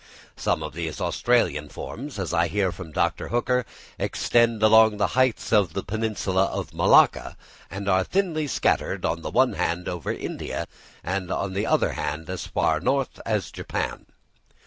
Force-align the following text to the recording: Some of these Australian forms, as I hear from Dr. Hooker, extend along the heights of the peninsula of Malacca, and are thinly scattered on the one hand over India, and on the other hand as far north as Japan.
Some 0.35 0.63
of 0.63 0.73
these 0.73 0.99
Australian 0.99 1.69
forms, 1.69 2.17
as 2.17 2.33
I 2.33 2.47
hear 2.47 2.71
from 2.71 2.91
Dr. 2.91 3.27
Hooker, 3.27 3.67
extend 3.99 4.63
along 4.63 4.97
the 4.97 5.05
heights 5.13 5.53
of 5.53 5.73
the 5.73 5.83
peninsula 5.83 6.45
of 6.45 6.73
Malacca, 6.73 7.37
and 7.69 7.87
are 7.87 8.03
thinly 8.03 8.47
scattered 8.47 9.05
on 9.05 9.21
the 9.21 9.29
one 9.29 9.53
hand 9.53 9.87
over 9.87 10.11
India, 10.11 10.65
and 11.03 11.29
on 11.31 11.53
the 11.53 11.67
other 11.67 11.91
hand 11.91 12.31
as 12.31 12.47
far 12.47 12.79
north 12.79 13.19
as 13.27 13.51
Japan. 13.51 14.07